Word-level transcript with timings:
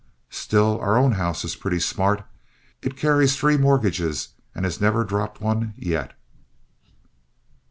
Still, 0.31 0.79
our 0.81 0.97
own 0.97 1.11
house 1.11 1.45
is 1.45 1.55
pretty 1.55 1.79
smart. 1.79 2.23
It 2.81 2.97
carries 2.97 3.35
three 3.37 3.55
mortgages 3.55 4.29
and 4.55 4.65
has 4.65 4.81
never 4.81 5.03
dropped 5.03 5.39
one 5.41 5.75
yet. 5.77 6.13